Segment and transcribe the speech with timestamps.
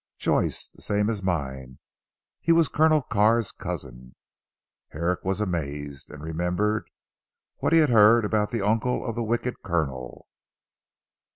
[0.17, 0.69] "Joyce!
[0.71, 1.77] The same as mine.
[2.39, 4.15] He was Colonel Carr's Cousin."
[4.87, 6.89] Herrick was amazed, and remembered
[7.57, 10.27] what he had heard about the uncle of the wicked Colonel.